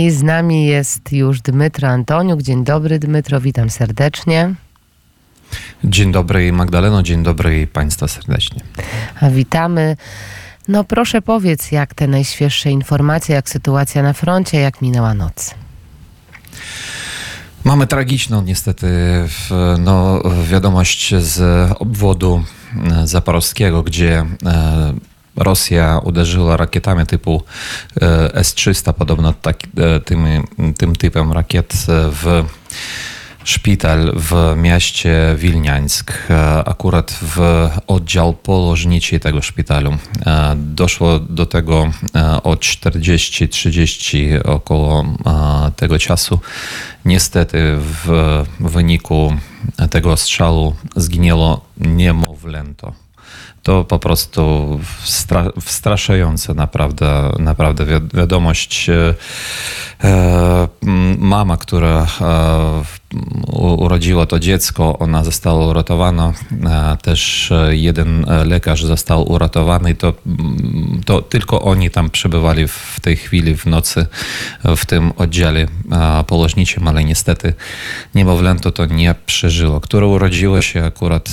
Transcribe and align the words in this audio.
I 0.00 0.10
z 0.10 0.22
nami 0.22 0.66
jest 0.66 1.12
już 1.12 1.40
Dmytro 1.40 1.88
Antoniuk. 1.88 2.42
Dzień 2.42 2.64
dobry, 2.64 2.98
Dmytro, 2.98 3.40
witam 3.40 3.70
serdecznie. 3.70 4.54
Dzień 5.84 6.12
dobry 6.12 6.52
Magdaleno, 6.52 7.02
dzień 7.02 7.22
dobry 7.22 7.66
Państwa 7.66 8.08
serdecznie. 8.08 8.60
A 9.20 9.30
witamy. 9.30 9.96
No 10.68 10.84
proszę 10.84 11.22
powiedz, 11.22 11.72
jak 11.72 11.94
te 11.94 12.06
najświeższe 12.06 12.70
informacje, 12.70 13.34
jak 13.34 13.48
sytuacja 13.48 14.02
na 14.02 14.12
froncie, 14.12 14.60
jak 14.60 14.82
minęła 14.82 15.14
noc? 15.14 15.54
Mamy 17.64 17.86
tragiczną 17.86 18.42
niestety 18.42 18.86
no, 19.78 20.22
wiadomość 20.50 21.14
z 21.14 21.70
obwodu 21.78 22.44
zaporowskiego, 23.04 23.82
gdzie 23.82 24.26
e, 24.46 24.94
Rosja 25.36 26.00
uderzyła 26.04 26.56
rakietami 26.56 27.06
typu 27.06 27.42
e, 28.02 28.34
S-300, 28.34 28.92
podobno 28.92 29.32
tak, 29.32 29.58
e, 29.76 30.00
tym, 30.00 30.26
tym 30.78 30.96
typem 30.96 31.32
rakiet 31.32 31.74
w 31.88 32.44
szpital 33.44 34.12
w 34.16 34.54
mieście 34.56 35.34
Wilniańsk, 35.38 36.12
akurat 36.64 37.18
w 37.22 37.68
oddział 37.86 38.32
położniczy 38.32 39.20
tego 39.20 39.42
szpitalu. 39.42 39.96
Doszło 40.56 41.20
do 41.20 41.46
tego 41.46 41.90
o 42.42 42.54
40-30 42.54 44.40
około 44.44 45.04
tego 45.76 45.98
czasu. 45.98 46.40
Niestety 47.04 47.76
w 47.78 48.44
wyniku 48.60 49.36
tego 49.90 50.16
strzału 50.16 50.74
zginęło 50.96 51.64
niemowlęto 51.76 52.92
to 53.62 53.84
po 53.84 53.98
prostu 53.98 54.80
wstra 55.02 55.44
wstraszające 55.60 56.54
naprawdę, 56.54 57.32
naprawdę 57.38 58.00
wiadomość. 58.14 58.90
E, 58.90 59.14
e, 60.04 60.68
mama, 61.18 61.56
która 61.56 62.06
e, 62.20 62.82
urodziła 63.56 64.26
to 64.26 64.38
dziecko, 64.38 64.98
ona 64.98 65.24
została 65.24 65.66
uratowana. 65.66 66.32
Też 67.02 67.52
jeden 67.70 68.26
lekarz 68.44 68.84
został 68.84 69.32
uratowany. 69.32 69.94
To, 69.94 70.12
to 71.06 71.22
tylko 71.22 71.62
oni 71.62 71.90
tam 71.90 72.10
przebywali 72.10 72.68
w 72.68 73.00
tej 73.02 73.16
chwili, 73.16 73.56
w 73.56 73.66
nocy, 73.66 74.06
w 74.76 74.86
tym 74.86 75.12
oddziale 75.16 75.66
położniczym, 76.26 76.88
ale 76.88 77.04
niestety 77.04 77.54
niemowlęto 78.14 78.72
to 78.72 78.86
nie 78.86 79.14
przeżyło, 79.26 79.80
które 79.80 80.06
urodziło 80.06 80.62
się 80.62 80.84
akurat 80.84 81.30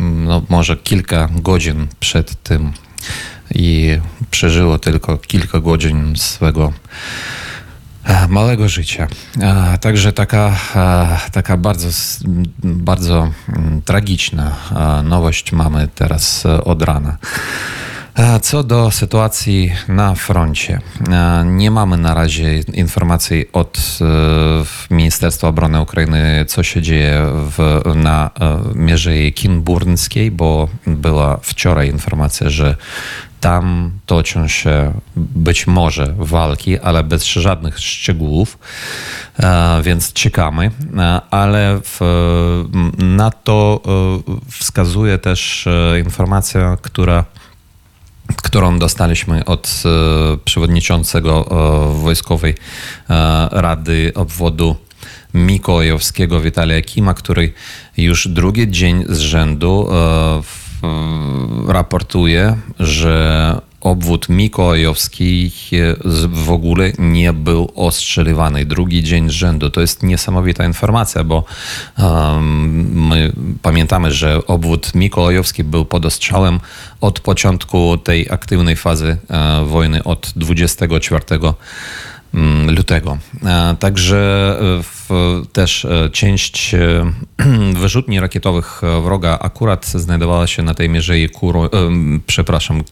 no, 0.00 0.42
może 0.48 0.76
kilka 0.76 1.28
godzin 1.32 1.86
przed 2.00 2.42
tym 2.42 2.72
i 3.54 3.98
przeżyło 4.30 4.78
tylko 4.78 5.18
kilka 5.18 5.60
godzin 5.60 6.16
swego 6.16 6.72
e, 8.04 8.28
małego 8.28 8.68
życia. 8.68 9.08
Także 9.80 10.12
taka, 10.12 10.56
taka 11.32 11.56
bardzo, 11.56 11.88
bardzo 12.64 13.30
mm, 13.48 13.82
tragiczna 13.82 14.56
nowość 15.04 15.52
mamy 15.52 15.88
teraz 15.94 16.46
e, 16.46 16.64
od 16.64 16.82
rana. 16.82 17.16
Co 18.42 18.62
do 18.62 18.90
sytuacji 18.90 19.72
na 19.88 20.14
froncie, 20.14 20.80
nie 21.44 21.70
mamy 21.70 21.96
na 21.96 22.14
razie 22.14 22.58
informacji 22.58 23.46
od 23.52 23.98
e, 24.00 24.94
Ministerstwa 24.94 25.48
Obrony 25.48 25.80
Ukrainy, 25.80 26.44
co 26.48 26.62
się 26.62 26.82
dzieje 26.82 27.26
w, 27.32 27.80
na 27.94 28.30
e, 28.40 28.58
mierzei 28.74 29.32
kinburńskiej, 29.32 30.30
bo 30.30 30.68
była 30.86 31.38
wczoraj 31.42 31.90
informacja, 31.90 32.50
że 32.50 32.76
tam 33.40 33.90
toczą 34.06 34.48
się 34.48 34.92
być 35.16 35.66
może 35.66 36.14
walki, 36.18 36.78
ale 36.78 37.04
bez 37.04 37.24
żadnych 37.24 37.78
szczegółów, 37.78 38.58
e, 39.38 39.82
więc 39.82 40.12
czekamy. 40.12 40.70
Ale 41.30 41.80
w, 41.84 42.00
na 42.98 43.30
to 43.30 43.80
wskazuje 44.50 45.18
też 45.18 45.68
informacja, 45.98 46.76
która 46.82 47.24
którą 48.36 48.78
dostaliśmy 48.78 49.44
od 49.44 49.82
e, 49.84 50.36
przewodniczącego 50.44 51.46
e, 51.50 52.02
Wojskowej 52.02 52.54
e, 53.10 53.48
Rady 53.52 54.12
Obwodu 54.14 54.76
Mikołajowskiego 55.34 56.40
Witalia 56.40 56.82
Kima, 56.82 57.14
który 57.14 57.52
już 57.96 58.28
drugi 58.28 58.70
dzień 58.70 59.04
z 59.08 59.18
rzędu 59.18 59.88
raportuje, 61.68 62.56
że 62.80 63.60
obwód 63.80 64.28
mikołajowski 64.28 65.52
w 66.28 66.50
ogóle 66.50 66.92
nie 66.98 67.32
był 67.32 67.72
ostrzeliwany. 67.74 68.64
Drugi 68.64 69.04
dzień 69.04 69.30
rzędu. 69.30 69.70
To 69.70 69.80
jest 69.80 70.02
niesamowita 70.02 70.64
informacja, 70.64 71.24
bo 71.24 71.44
um, 71.98 73.08
my 73.08 73.32
pamiętamy, 73.62 74.12
że 74.12 74.46
obwód 74.46 74.94
mikołajowski 74.94 75.64
był 75.64 75.84
pod 75.84 76.06
ostrzałem 76.06 76.60
od 77.00 77.20
początku 77.20 77.98
tej 77.98 78.30
aktywnej 78.30 78.76
fazy 78.76 79.16
uh, 79.28 79.68
wojny, 79.68 80.04
od 80.04 80.32
24 80.36 81.24
Mm, 81.30 81.54
lutego. 82.66 83.18
E, 83.44 83.76
także 83.78 84.56
e, 85.10 85.46
też 85.52 85.84
e, 85.84 86.10
część 86.10 86.74
wyrzutni 87.80 88.20
rakietowych 88.20 88.80
wroga 89.04 89.38
akurat 89.40 89.86
znajdowała 89.86 90.46
się 90.46 90.62
na 90.62 90.74
tej 90.74 90.88
mierzei 90.88 91.28
Kuro, 91.28 91.70
przepraszam, 92.26 92.84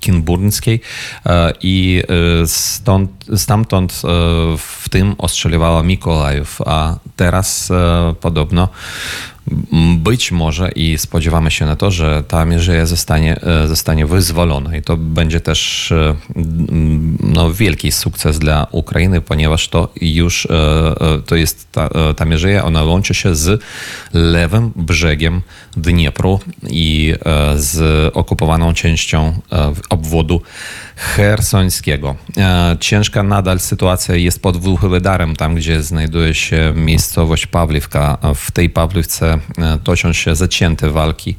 i 1.62 2.02
stąd, 2.46 3.10
stamtąd 3.36 4.02
w 4.58 4.88
tym 4.90 5.14
ostrzeliwała 5.18 5.82
Mikołajów, 5.82 6.62
a 6.66 6.96
teraz 7.16 7.72
podobno 8.20 8.68
być 9.98 10.32
może 10.32 10.70
i 10.72 10.98
spodziewamy 10.98 11.50
się 11.50 11.66
na 11.66 11.76
to, 11.76 11.90
że 11.90 12.22
ta 12.28 12.44
mierzeja 12.44 12.86
zostanie, 12.86 13.40
e, 13.42 13.68
zostanie 13.68 14.06
wyzwolona 14.06 14.76
i 14.76 14.82
to 14.82 14.96
będzie 14.96 15.40
też 15.40 15.92
e, 15.92 16.14
no, 17.20 17.52
wielki 17.52 17.92
sukces 17.92 18.38
dla 18.38 18.66
Ukrainy, 18.70 19.20
ponieważ 19.20 19.68
to 19.68 19.88
już 20.00 20.46
e, 20.46 20.94
to 21.26 21.36
jest 21.36 21.72
ta, 21.72 21.88
ta 22.16 22.24
mierzeja, 22.24 22.64
ona 22.64 22.84
łączy 22.84 23.14
się 23.14 23.34
z 23.34 23.62
lewym 24.12 24.72
brzegiem 24.76 25.42
Dniepru 25.76 26.40
i 26.70 27.14
z 27.56 28.10
okupowaną 28.16 28.74
częścią 28.74 29.40
obwodu 29.90 30.42
hersońskiego. 30.96 32.16
Ciężka 32.80 33.22
nadal 33.22 33.60
sytuacja 33.60 34.14
jest 34.14 34.42
pod 34.42 34.56
Włochywedarem, 34.56 35.36
tam 35.36 35.54
gdzie 35.54 35.82
znajduje 35.82 36.34
się 36.34 36.72
miejscowość 36.76 37.46
Pawliwka. 37.46 38.18
W 38.34 38.50
tej 38.50 38.70
Pawliwce 38.70 39.37
toczą 39.84 40.12
się 40.12 40.36
zacięte 40.36 40.90
walki. 40.90 41.36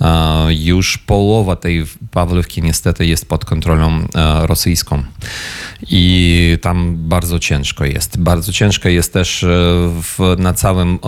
E, 0.00 0.46
już 0.50 0.98
połowa 0.98 1.56
tej 1.56 1.86
Pawlówki 2.10 2.62
niestety 2.62 3.06
jest 3.06 3.28
pod 3.28 3.44
kontrolą 3.44 4.06
e, 4.14 4.46
rosyjską 4.46 5.02
i 5.90 6.58
tam 6.60 6.96
bardzo 6.98 7.38
ciężko 7.38 7.84
jest. 7.84 8.18
Bardzo 8.18 8.52
ciężko 8.52 8.88
jest 8.88 9.12
też 9.12 9.44
w, 10.02 10.34
na, 10.38 10.52
całym, 10.52 10.98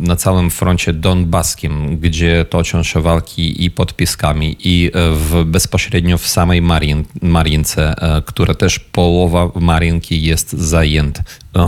na 0.00 0.16
całym 0.16 0.50
froncie 0.50 0.92
donbaskim, 0.92 1.98
gdzie 1.98 2.44
toczą 2.44 2.82
się 2.82 3.02
walki 3.02 3.64
i 3.64 3.70
pod 3.70 3.94
Pieskami 3.94 4.56
i 4.64 4.90
w, 5.12 5.44
bezpośrednio 5.44 6.18
w 6.18 6.26
samej 6.26 6.62
Marin, 6.62 7.04
Marince, 7.22 7.94
która 8.26 8.54
też 8.54 8.78
połowa 8.78 9.50
Marinki 9.60 10.22
jest 10.22 10.52
zajęta, 10.52 11.22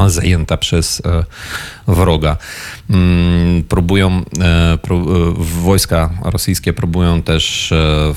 zajęta 0.06 0.56
przez 0.56 1.02
wroga. 1.88 2.36
Mm, 2.90 3.64
próbują, 3.64 4.22
e, 4.40 4.44
e, 4.44 4.78
wojska 5.62 6.10
rosyjskie 6.24 6.72
próbują 6.72 7.22
też 7.22 7.72
e, 7.72 8.14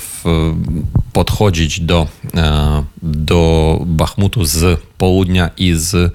podchodzić 1.13 1.79
do, 1.79 2.07
do 3.01 3.79
Bachmutu 3.85 4.45
z 4.45 4.79
południa 4.97 5.49
i 5.57 5.73
z 5.75 6.13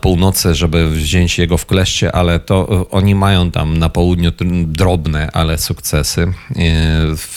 północy, 0.00 0.54
żeby 0.54 0.90
wziąć 0.90 1.38
jego 1.38 1.58
w 1.58 1.66
kleszcze, 1.66 2.16
ale 2.16 2.40
to 2.40 2.86
oni 2.90 3.14
mają 3.14 3.50
tam 3.50 3.78
na 3.78 3.88
południu 3.88 4.32
drobne, 4.66 5.30
ale 5.32 5.58
sukcesy 5.58 6.32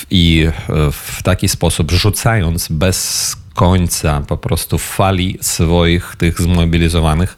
i 0.09 0.47
w 0.91 1.23
taki 1.23 1.47
sposób 1.47 1.91
rzucając 1.91 2.67
bez 2.67 3.35
końca 3.57 4.21
po 4.27 4.37
prostu 4.37 4.77
fali 4.77 5.37
swoich 5.41 6.15
tych 6.17 6.41
zmobilizowanych 6.41 7.37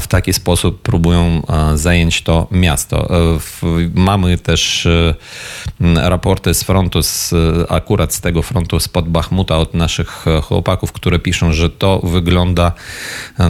w 0.00 0.06
taki 0.06 0.32
sposób 0.32 0.82
próbują 0.82 1.42
zająć 1.74 2.22
to 2.22 2.46
miasto. 2.50 3.10
E, 3.10 3.38
mamy 3.94 4.38
też 4.38 4.86
e, 4.86 5.14
raporty 6.10 6.54
z 6.54 6.62
frontu, 6.62 7.02
z, 7.02 7.34
akurat 7.68 8.14
z 8.14 8.20
tego 8.20 8.42
frontu 8.42 8.80
spod 8.80 9.08
Bachmuta 9.08 9.58
od 9.58 9.74
naszych 9.74 10.24
chłopaków, 10.42 10.92
które 10.92 11.18
piszą, 11.18 11.52
że 11.52 11.70
to 11.70 11.98
wygląda 11.98 12.72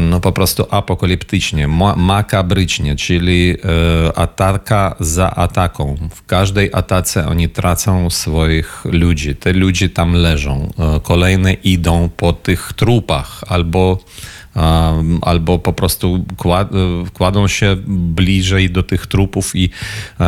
no 0.00 0.21
po 0.21 0.33
prostu 0.33 0.67
apokaliptycznie, 0.71 1.69
makabrycznie, 1.97 2.97
czyli 2.97 3.50
e, 3.50 4.19
ataka 4.19 4.97
za 5.00 5.31
ataką. 5.31 5.97
W 6.15 6.27
każdej 6.27 6.71
atace 6.73 7.29
oni 7.29 7.49
tracą 7.49 8.11
swoich 8.11 8.85
ludzi. 8.85 9.35
Te 9.35 9.53
ludzie 9.53 9.88
tam 9.88 10.12
leżą. 10.12 10.73
Kolejne 11.03 11.53
i 11.53 11.75
idą 11.76 12.08
po 12.17 12.32
tych 12.32 12.73
trupach 12.76 13.40
albo 13.49 13.99
albo 15.23 15.58
po 15.58 15.73
prostu 15.73 16.25
kładą 17.14 17.49
się 17.49 17.76
bliżej 17.87 18.70
do 18.70 18.82
tych 18.82 19.06
trupów 19.06 19.56
i 19.56 19.70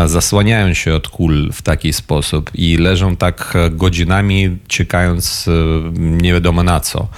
zasłaniają 0.07 0.75
się 0.75 0.95
od 0.95 1.09
kul 1.09 1.53
w 1.53 1.63
taki 1.63 1.93
sposób 1.93 2.51
i 2.55 2.77
leżą 2.77 3.17
tak 3.17 3.55
godzinami, 3.71 4.57
czekając 4.69 5.47
nie 5.99 6.33
wiadomo 6.33 6.63
na 6.63 6.81
co. 6.81 7.09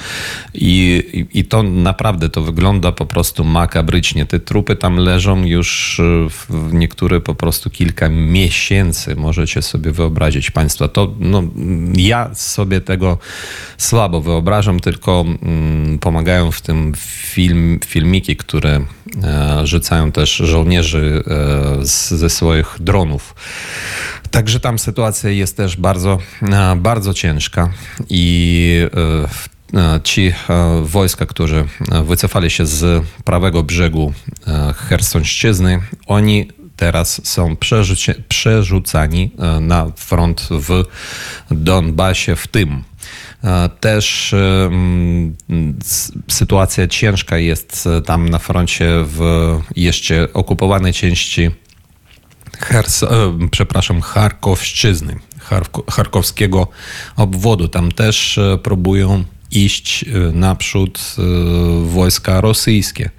I, 0.54 1.28
i 1.34 1.44
to 1.44 1.62
naprawdę 1.62 2.28
to 2.28 2.42
wygląda 2.42 2.92
po 2.92 3.06
prostu 3.06 3.44
makabrycznie. 3.44 4.26
Te 4.26 4.40
trupy 4.40 4.76
tam 4.76 4.96
leżą 4.96 5.44
już 5.44 6.00
w 6.30 6.72
niektóre 6.72 7.20
po 7.20 7.34
prostu 7.34 7.70
kilka 7.70 8.08
miesięcy. 8.08 9.16
Możecie 9.16 9.62
sobie 9.62 9.92
wyobrazić 9.92 10.50
Państwo. 10.50 10.88
To 10.88 11.14
no, 11.20 11.42
ja 11.96 12.34
sobie 12.34 12.80
tego 12.80 13.18
słabo 13.78 14.20
wyobrażam, 14.20 14.80
tylko 14.80 15.24
mm, 15.42 15.98
pomagają 15.98 16.50
w 16.50 16.60
tym 16.60 16.94
film, 17.30 17.80
filmiki, 17.86 18.36
które 18.36 18.80
e, 19.24 19.66
rzucają 19.66 20.12
też 20.12 20.36
żołnierzy 20.36 21.22
e, 21.26 22.16
ze 22.16 22.30
swoich 22.30 22.76
dronów. 22.80 23.34
Także 24.30 24.60
tam 24.60 24.78
sytuacja 24.78 25.30
jest 25.30 25.56
też 25.56 25.76
bardzo, 25.76 26.18
e, 26.42 26.76
bardzo 26.76 27.14
ciężka 27.14 27.72
i 28.08 28.86
ci 30.04 30.32
wojska, 30.82 31.26
którzy 31.26 31.64
wycofali 32.04 32.50
się 32.50 32.66
z 32.66 33.04
prawego 33.24 33.62
brzegu 33.62 34.12
Chersonszczyzny, 34.76 35.80
oni 36.06 36.48
teraz 36.76 37.20
są 37.24 37.56
przerzucani 38.28 39.30
na 39.60 39.92
front 39.96 40.48
w 40.50 40.84
Donbasie 41.50 42.36
w 42.36 42.46
tym. 42.46 42.84
Też 43.80 44.34
sytuacja 46.28 46.88
ciężka 46.88 47.38
jest 47.38 47.88
tam 48.06 48.28
na 48.28 48.38
froncie 48.38 48.90
w 49.04 49.20
jeszcze 49.76 50.32
okupowanej 50.32 50.92
części 50.92 51.50
Hers, 52.58 53.04
przepraszam, 53.50 54.00
Charkowszczyzny, 54.00 55.16
charkowskiego 55.90 56.68
obwodu. 57.16 57.68
Tam 57.68 57.92
też 57.92 58.40
próbują 58.62 59.24
iść 59.50 60.04
naprzód 60.32 61.16
wojska 61.84 62.40
rosyjskie. 62.40 63.10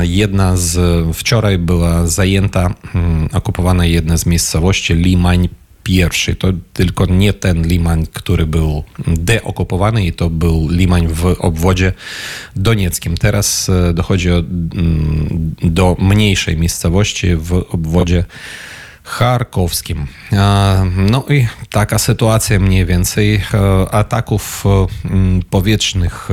Jedna 0.00 0.56
z, 0.56 0.78
wczoraj 1.16 1.58
była 1.58 2.06
zajęta, 2.06 2.74
okupowana 3.32 3.86
jedna 3.86 4.16
z 4.16 4.26
miejscowości 4.26 4.94
Limań 4.94 5.48
pierwszy. 5.86 6.34
To 6.34 6.48
tylko 6.72 7.06
nie 7.06 7.32
ten 7.32 7.66
Limań, 7.66 8.06
który 8.12 8.46
był 8.46 8.84
deokupowany 9.06 10.06
i 10.06 10.12
to 10.12 10.30
był 10.30 10.68
Limań 10.70 11.08
w 11.08 11.26
obwodzie 11.38 11.92
donieckim. 12.56 13.16
Teraz 13.16 13.70
dochodzi 13.94 14.28
do 15.62 15.96
mniejszej 15.98 16.56
miejscowości 16.56 17.36
w 17.36 17.52
obwodzie 17.52 18.24
Charkowskim. 19.06 20.06
No 20.96 21.24
i 21.28 21.46
taka 21.70 21.98
sytuacja 21.98 22.58
mniej 22.58 22.86
więcej. 22.86 23.42
Ataków 23.90 24.64
powietrznych 25.50 26.28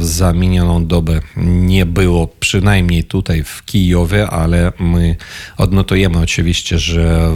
za 0.00 0.32
minioną 0.32 0.86
dobę 0.86 1.20
nie 1.36 1.86
było, 1.86 2.28
przynajmniej 2.40 3.04
tutaj 3.04 3.44
w 3.44 3.64
Kijowie, 3.64 4.30
ale 4.30 4.72
my 4.78 5.16
odnotujemy 5.56 6.18
oczywiście, 6.18 6.78
że 6.78 7.32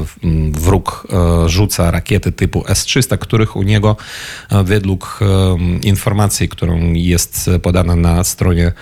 wróg 0.53 1.09
rzuca 1.47 1.91
rakiety 1.91 2.33
typu 2.33 2.65
S-300, 2.69 3.19
których 3.19 3.57
u 3.57 3.63
niego 3.63 3.97
według 4.65 5.21
informacji, 5.83 6.49
którą 6.49 6.93
jest 6.93 7.51
podana 7.63 7.97
na 7.97 8.25
stronie 8.25 8.73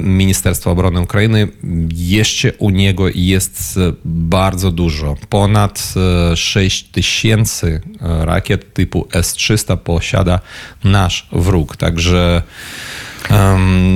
Ministerstwa 0.00 0.70
Obrony 0.70 1.00
Ukrainy, 1.00 1.48
jeszcze 1.94 2.52
u 2.52 2.70
niego 2.70 3.04
jest 3.14 3.80
bardzo 4.04 4.70
dużo 4.70 5.01
dużo. 5.02 5.16
Ponad 5.28 5.94
6 6.34 6.82
e, 6.82 6.92
tysięcy 6.92 7.80
e, 8.00 8.24
rakiet 8.24 8.74
typu 8.74 9.08
S-300 9.12 9.76
posiada 9.76 10.40
nasz 10.84 11.28
wróg. 11.32 11.76
Także 11.76 12.42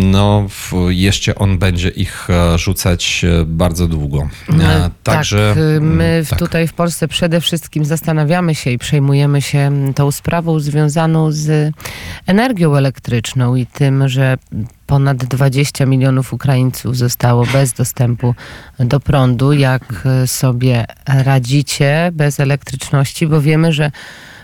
no, 0.03 0.47
jeszcze 0.88 1.35
on 1.35 1.59
będzie 1.59 1.88
ich 1.88 2.29
e, 2.31 2.59
rzucać 2.59 3.25
bardzo 3.47 3.87
długo. 3.87 4.29
No, 4.49 4.65
Także 5.03 5.55
tak, 5.55 5.83
my 5.83 6.25
tak. 6.31 6.38
tutaj 6.38 6.69
w 6.69 6.73
Polsce 6.73 7.09
przede 7.09 7.41
wszystkim 7.41 7.85
zastanawiamy 7.85 8.55
się 8.55 8.71
i 8.71 8.79
przejmujemy 8.79 9.43
się 9.43 9.93
tą 9.94 10.11
sprawą 10.11 10.61
związaną 10.61 11.33
z 11.33 11.75
energią 12.27 12.77
elektryczną 12.77 13.55
i 13.55 13.67
tym, 13.67 14.09
że 14.09 14.37
ponad 14.87 15.17
20 15.17 15.87
milionów 15.87 16.32
Ukraińców 16.32 16.97
zostało 16.97 17.47
bez 17.47 17.73
dostępu 17.73 18.35
do 18.79 19.00
prądu. 19.00 19.53
Jak 19.53 20.09
sobie 20.27 20.85
radzicie 21.06 22.11
bez 22.12 22.41
elektryczności? 22.41 23.27
Bo 23.27 23.41
wiemy, 23.41 23.73
że 23.73 23.91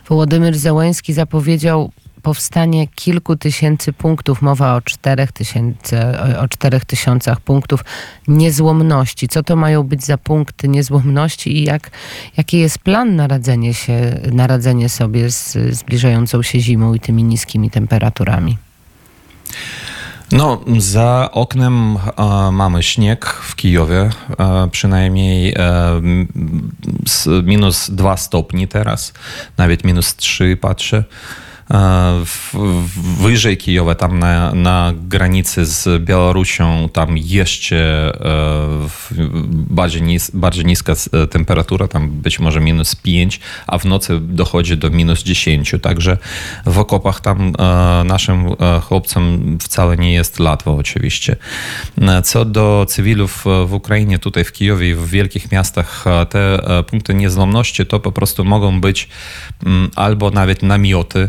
Wołodymyr 0.08 0.58
Zełęński 0.58 1.12
zapowiedział 1.12 1.92
powstanie 2.22 2.88
kilku 2.88 3.36
tysięcy 3.36 3.92
punktów, 3.92 4.42
mowa 4.42 4.74
o 4.74 4.80
czterech, 4.80 5.32
tysięcy, 5.32 5.98
o 6.38 6.48
czterech 6.48 6.84
tysiącach 6.84 7.40
punktów 7.40 7.84
niezłomności. 8.28 9.28
Co 9.28 9.42
to 9.42 9.56
mają 9.56 9.82
być 9.82 10.04
za 10.04 10.18
punkty 10.18 10.68
niezłomności 10.68 11.58
i 11.58 11.64
jak, 11.64 11.90
jaki 12.36 12.58
jest 12.58 12.78
plan 12.78 13.16
na 13.16 13.26
radzenie, 13.26 13.74
się, 13.74 14.20
na 14.32 14.46
radzenie 14.46 14.88
sobie 14.88 15.30
z 15.30 15.58
zbliżającą 15.74 16.42
się 16.42 16.60
zimą 16.60 16.94
i 16.94 17.00
tymi 17.00 17.24
niskimi 17.24 17.70
temperaturami? 17.70 18.56
No, 20.32 20.60
za 20.78 21.28
oknem 21.32 21.96
e, 21.96 22.50
mamy 22.52 22.82
śnieg 22.82 23.26
w 23.26 23.56
Kijowie, 23.56 24.10
e, 24.38 24.68
przynajmniej 24.70 25.54
e, 25.56 26.00
minus 27.42 27.90
2 27.90 28.16
stopni 28.16 28.68
teraz, 28.68 29.12
nawet 29.58 29.84
minus 29.84 30.16
3 30.16 30.56
patrzę. 30.60 31.04
Wyżej 33.20 33.56
Kijowa, 33.56 33.94
tam 33.94 34.18
na, 34.18 34.54
na 34.54 34.92
granicy 35.08 35.66
z 35.66 36.04
Białorusią, 36.04 36.88
tam 36.92 37.18
jeszcze 37.18 38.12
bardziej, 39.50 40.02
nis, 40.02 40.30
bardziej 40.34 40.64
niska 40.64 40.92
temperatura, 41.30 41.88
tam 41.88 42.10
być 42.10 42.40
może 42.40 42.60
minus 42.60 42.94
5, 42.94 43.40
a 43.66 43.78
w 43.78 43.84
nocy 43.84 44.20
dochodzi 44.20 44.76
do 44.76 44.90
minus 44.90 45.22
10. 45.22 45.74
Także 45.82 46.18
w 46.66 46.78
okopach 46.78 47.20
tam 47.20 47.52
naszym 48.04 48.46
chłopcom 48.82 49.56
wcale 49.60 49.96
nie 49.96 50.12
jest 50.12 50.40
łatwo 50.40 50.74
oczywiście. 50.76 51.36
Co 52.24 52.44
do 52.44 52.86
cywilów 52.88 53.44
w 53.66 53.72
Ukrainie, 53.72 54.18
tutaj 54.18 54.44
w 54.44 54.52
Kijowie 54.52 54.90
i 54.90 54.94
w 54.94 55.08
wielkich 55.08 55.52
miastach, 55.52 56.04
te 56.30 56.58
punkty 56.86 57.14
niezłomności 57.14 57.86
to 57.86 58.00
po 58.00 58.12
prostu 58.12 58.44
mogą 58.44 58.80
być 58.80 59.08
albo 59.96 60.30
nawet 60.30 60.62
namioty, 60.62 61.28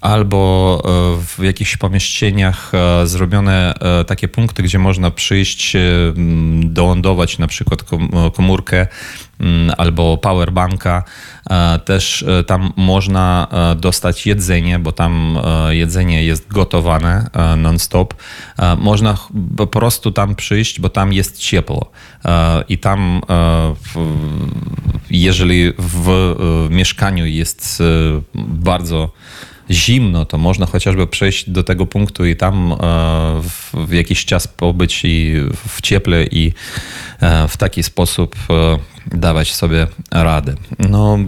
albo 0.00 0.82
e, 0.84 1.22
w 1.24 1.42
jakichś 1.42 1.76
pomieszczeniach 1.76 2.72
e, 2.74 3.06
zrobione 3.06 3.74
e, 3.74 4.04
takie 4.04 4.28
punkty, 4.28 4.62
gdzie 4.62 4.78
można 4.78 5.10
przyjść, 5.10 5.76
dołądować 6.62 7.38
na 7.38 7.46
przykład 7.46 7.84
komórkę 8.34 8.86
albo 9.78 10.18
powerbanka. 10.18 11.04
Też 11.84 12.24
tam 12.46 12.72
można 12.76 13.48
dostać 13.76 14.26
jedzenie, 14.26 14.78
bo 14.78 14.92
tam 14.92 15.38
jedzenie 15.70 16.24
jest 16.24 16.48
gotowane 16.48 17.30
non-stop. 17.56 18.14
Można 18.78 19.18
po 19.56 19.66
prostu 19.66 20.12
tam 20.12 20.34
przyjść, 20.34 20.80
bo 20.80 20.88
tam 20.88 21.12
jest 21.12 21.38
ciepło. 21.38 21.90
I 22.68 22.78
tam, 22.78 23.20
jeżeli 25.10 25.72
w 25.78 26.36
mieszkaniu 26.70 27.26
jest 27.26 27.82
bardzo 28.34 29.12
zimno, 29.70 29.89
to 30.28 30.38
można 30.38 30.66
chociażby 30.66 31.06
przejść 31.06 31.50
do 31.50 31.62
tego 31.62 31.86
punktu 31.86 32.26
i 32.26 32.36
tam 32.36 32.72
e, 32.72 32.76
w 33.86 33.92
jakiś 33.92 34.24
czas 34.24 34.48
pobyć 34.48 35.00
i 35.04 35.34
w 35.66 35.82
cieple 35.82 36.24
i 36.24 36.52
e, 37.20 37.48
w 37.48 37.56
taki 37.56 37.82
sposób 37.82 38.36
e, 38.50 38.78
dawać 39.18 39.54
sobie 39.54 39.86
radę. 40.10 40.54
No, 40.78 41.18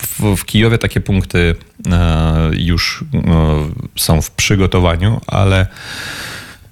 w, 0.00 0.36
w 0.36 0.44
Kijowie 0.44 0.78
takie 0.78 1.00
punkty 1.00 1.54
już 2.52 3.04
są 3.96 4.22
w 4.22 4.30
przygotowaniu, 4.30 5.20
ale 5.26 5.66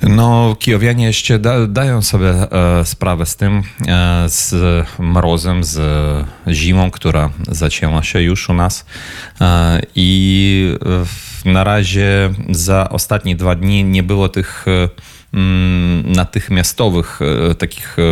no, 0.03 0.57
kijowianie 0.59 1.07
jeszcze 1.07 1.39
da, 1.39 1.67
dają 1.67 2.03
sobie 2.03 2.31
e, 2.31 2.85
sprawę 2.85 3.27
z 3.27 3.37
tym, 3.37 3.63
e, 3.89 4.25
z 4.29 4.55
mrozem, 4.99 5.65
z 5.65 5.81
zimą, 6.49 6.91
która 6.91 7.31
zacięła 7.49 8.03
się 8.03 8.23
już 8.23 8.49
u 8.49 8.55
nas. 8.55 8.87
E, 9.41 9.81
I 9.95 10.79
na 11.45 11.65
razie 11.65 12.31
za 12.51 12.89
ostatnie 12.89 13.37
dwa 13.37 13.55
dni 13.55 13.85
nie 13.85 14.03
było 14.03 14.29
tych 14.29 14.65
mm, 15.35 16.13
natychmiastowych, 16.13 17.21
e, 17.51 17.55
takich 17.55 17.97
e, 17.99 18.03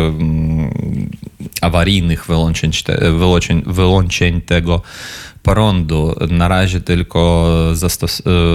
awaryjnych 1.61 2.25
wyłączeń, 2.25 2.71
wyłączeń, 3.01 3.63
wyłączeń 3.65 4.41
tego 4.41 4.81
prądu. 5.43 6.15
Na 6.29 6.47
razie 6.47 6.81
tylko 6.81 7.49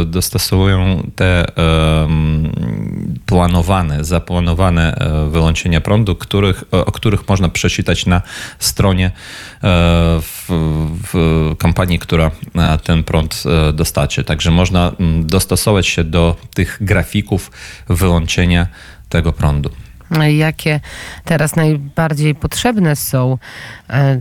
dostosowują 0.06 1.10
te 1.16 1.46
planowane, 3.28 4.04
zaplanowane 4.04 4.94
e, 4.94 5.30
wyłączenia 5.30 5.80
prądu, 5.80 6.16
których, 6.16 6.64
o 6.70 6.92
których 6.92 7.28
można 7.28 7.48
przeczytać 7.48 8.06
na 8.06 8.22
stronie 8.58 9.06
e, 9.06 9.10
w, 10.20 10.46
w 11.12 11.54
kompanii, 11.58 11.98
która 11.98 12.30
e, 12.54 12.78
ten 12.78 13.04
prąd 13.04 13.42
e, 13.46 13.72
dostarczy. 13.72 14.24
Także 14.24 14.50
można 14.50 14.92
dostosować 15.20 15.86
się 15.86 16.04
do 16.04 16.36
tych 16.54 16.78
grafików 16.80 17.50
wyłączenia 17.88 18.66
tego 19.08 19.32
prądu. 19.32 19.70
Jakie 20.36 20.80
teraz 21.24 21.56
najbardziej 21.56 22.34
potrzebne 22.34 22.96
są 22.96 23.38
e, 23.90 24.18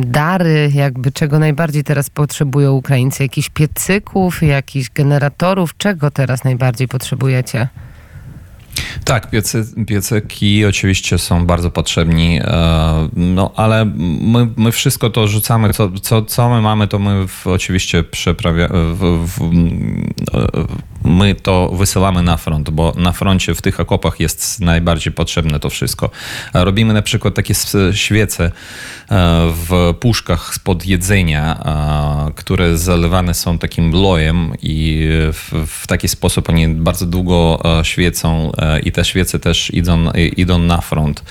dary, 0.00 0.70
jakby 0.74 1.12
czego 1.12 1.38
najbardziej 1.38 1.84
teraz 1.84 2.10
potrzebują 2.10 2.72
Ukraińcy? 2.72 3.22
Jakichś 3.22 3.48
piecyków, 3.48 4.42
jakichś 4.42 4.90
generatorów? 4.90 5.76
Czego 5.76 6.10
teraz 6.10 6.44
najbardziej 6.44 6.88
potrzebujecie? 6.88 7.68
Tak, 9.04 9.30
piecy, 9.30 9.64
piecyki 9.86 10.64
oczywiście 10.64 11.18
są 11.18 11.46
bardzo 11.46 11.70
potrzebni, 11.70 12.40
e, 12.42 13.08
no 13.16 13.52
ale 13.56 13.84
my, 14.20 14.48
my 14.56 14.72
wszystko 14.72 15.10
to 15.10 15.28
rzucamy, 15.28 15.72
co, 15.72 15.90
co, 15.90 16.22
co 16.22 16.48
my 16.48 16.60
mamy, 16.60 16.88
to 16.88 16.98
my 16.98 17.28
w, 17.28 17.46
oczywiście 17.46 18.02
przeprawia, 18.02 18.68
w, 18.70 19.26
w, 19.26 19.50
my 21.06 21.34
to 21.34 21.68
wysyłamy 21.68 22.22
na 22.22 22.36
front, 22.36 22.70
bo 22.70 22.92
na 22.96 23.12
froncie 23.12 23.54
w 23.54 23.62
tych 23.62 23.80
okopach 23.80 24.20
jest 24.20 24.60
najbardziej 24.60 25.12
potrzebne 25.12 25.60
to 25.60 25.70
wszystko. 25.70 26.10
Robimy 26.54 26.94
na 26.94 27.02
przykład 27.02 27.34
takie 27.34 27.54
świece 27.92 28.44
e, 28.44 28.50
w 29.52 29.94
puszkach 30.00 30.54
spod 30.54 30.86
jedzenia, 30.86 31.58
e, 32.28 32.32
które 32.34 32.78
zalewane 32.78 33.34
są 33.34 33.58
takim 33.58 33.92
lojem 33.92 34.52
i 34.62 35.08
w, 35.32 35.86
taki 35.86 36.08
sposób 36.08 36.48
oni 36.48 36.68
bardzo 36.68 37.06
długo 37.06 37.62
świecą 37.82 38.52
i 38.84 38.92
te 38.92 39.04
świece 39.04 39.38
też 39.38 39.74
idą, 39.74 40.10
idą 40.36 40.58
na 40.58 40.80
front. 40.80 41.22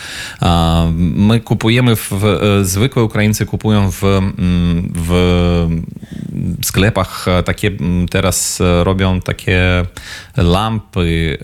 My 1.16 1.40
kupujemy, 1.40 1.96
w, 1.96 2.12
zwykłe 2.64 3.04
Ukraińcy 3.04 3.46
kupują 3.46 3.92
w, 3.92 4.02
w 4.96 5.68
sklepach 6.64 7.26
takie, 7.46 7.72
teraz 8.10 8.62
robią 8.84 9.22
takie 9.22 9.65
lampy 10.38 11.38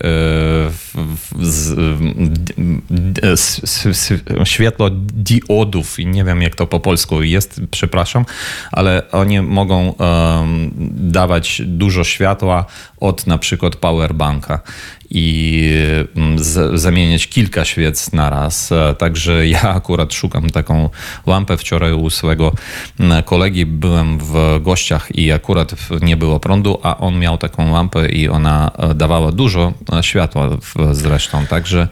światło 4.44 4.90
diodów 4.92 5.98
i 5.98 6.06
nie 6.06 6.24
wiem 6.24 6.42
jak 6.42 6.54
to 6.54 6.66
po 6.66 6.80
polsku 6.80 7.22
jest, 7.22 7.60
przepraszam, 7.70 8.24
ale 8.72 9.10
oni 9.10 9.40
mogą 9.40 9.94
dawać 10.90 11.62
dużo 11.64 12.04
światła 12.04 12.66
od 13.00 13.26
na 13.26 13.38
przykład 13.38 13.76
powerbanka 13.76 14.60
i 15.14 15.68
z, 16.36 16.80
zamieniać 16.80 17.26
kilka 17.26 17.64
świec 17.64 18.12
na 18.12 18.30
raz. 18.30 18.70
Także 18.98 19.46
ja 19.46 19.62
akurat 19.62 20.14
szukam 20.14 20.50
taką 20.50 20.90
lampę. 21.26 21.56
Wczoraj 21.56 21.92
u 21.92 22.10
swojego 22.10 22.52
kolegi 23.24 23.66
byłem 23.66 24.18
w 24.18 24.58
gościach 24.62 25.16
i 25.16 25.32
akurat 25.32 25.74
nie 26.02 26.16
było 26.16 26.40
prądu, 26.40 26.78
a 26.82 26.98
on 26.98 27.18
miał 27.18 27.38
taką 27.38 27.72
lampę 27.72 28.08
i 28.08 28.28
ona 28.28 28.70
dawała 28.94 29.32
dużo 29.32 29.72
światła 30.02 30.48
zresztą. 30.92 31.46
Także 31.46 31.88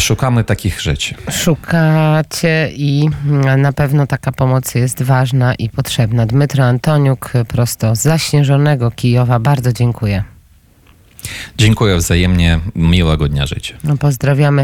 szukamy 0.00 0.44
takich 0.44 0.80
rzeczy. 0.80 1.14
Szukacie 1.30 2.70
i 2.76 3.08
na 3.56 3.72
pewno 3.72 4.06
taka 4.06 4.32
pomoc 4.32 4.74
jest 4.74 5.02
ważna 5.02 5.54
i 5.54 5.68
potrzebna. 5.68 6.26
Dmytro 6.26 6.64
Antoniuk, 6.64 7.32
prosto 7.48 7.96
z 7.96 8.02
zaśnieżonego 8.02 8.90
Kijowa. 8.90 9.38
Bardzo 9.38 9.72
dziękuję. 9.72 10.24
Dziękuję 11.58 11.96
wzajemnie. 11.96 12.60
Miłego 12.74 13.28
dnia 13.28 13.46
życia. 13.46 13.74
No, 13.84 13.96
pozdrawiamy 13.96 14.58